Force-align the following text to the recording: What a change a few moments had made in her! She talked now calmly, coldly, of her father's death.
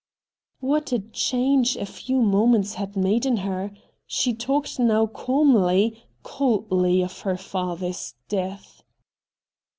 What 0.61 0.91
a 0.93 0.97
change 0.97 1.77
a 1.77 1.85
few 1.85 2.23
moments 2.23 2.73
had 2.73 2.97
made 2.97 3.23
in 3.23 3.37
her! 3.45 3.71
She 4.07 4.33
talked 4.33 4.79
now 4.79 5.05
calmly, 5.05 6.03
coldly, 6.23 7.03
of 7.03 7.19
her 7.19 7.37
father's 7.37 8.15
death. 8.27 8.81